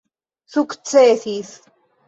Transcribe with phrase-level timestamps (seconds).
[0.51, 1.49] sukcesis